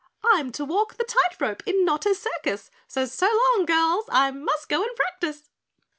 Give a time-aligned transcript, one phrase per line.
[0.25, 4.67] "I'm to walk the tight rope in Notta's circus, so SO long, girls, I must
[4.67, 5.51] go and practice."